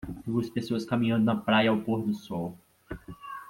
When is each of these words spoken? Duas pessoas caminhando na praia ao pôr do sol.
Duas 0.25 0.49
pessoas 0.49 0.83
caminhando 0.83 1.25
na 1.25 1.35
praia 1.35 1.69
ao 1.69 1.79
pôr 1.83 2.03
do 2.03 2.11
sol. 2.11 2.57